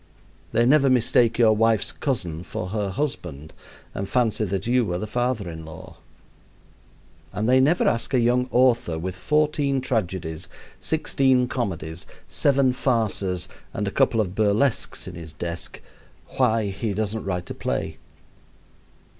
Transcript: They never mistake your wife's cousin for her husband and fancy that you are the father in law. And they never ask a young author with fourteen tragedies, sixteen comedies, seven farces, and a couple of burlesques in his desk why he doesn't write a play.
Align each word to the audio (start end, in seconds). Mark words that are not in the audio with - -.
They 0.51 0.65
never 0.65 0.89
mistake 0.89 1.37
your 1.37 1.55
wife's 1.55 1.91
cousin 1.91 2.41
for 2.41 2.69
her 2.69 2.89
husband 2.89 3.53
and 3.93 4.09
fancy 4.09 4.45
that 4.45 4.65
you 4.65 4.91
are 4.93 4.97
the 4.97 5.05
father 5.05 5.47
in 5.47 5.63
law. 5.63 5.97
And 7.31 7.47
they 7.47 7.59
never 7.59 7.87
ask 7.87 8.11
a 8.15 8.19
young 8.19 8.47
author 8.49 8.97
with 8.97 9.15
fourteen 9.15 9.79
tragedies, 9.79 10.47
sixteen 10.79 11.47
comedies, 11.47 12.07
seven 12.27 12.73
farces, 12.73 13.47
and 13.75 13.87
a 13.87 13.91
couple 13.91 14.19
of 14.19 14.33
burlesques 14.33 15.07
in 15.07 15.13
his 15.13 15.33
desk 15.33 15.79
why 16.37 16.71
he 16.71 16.95
doesn't 16.95 17.23
write 17.25 17.51
a 17.51 17.53
play. 17.53 17.99